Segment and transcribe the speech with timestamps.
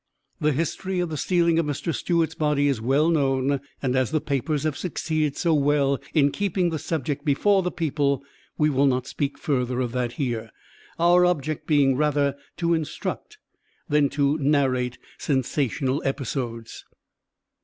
[0.39, 1.93] The history of the stealing of Mr.
[1.93, 6.71] Stewart's body is well known, and as the papers have succeeded so well in keeping
[6.71, 8.23] the subject before the people,
[8.57, 10.49] we will not speak further of that here,
[10.97, 13.37] our object being rather to instruct
[13.89, 16.83] than to narrate sensational episodes.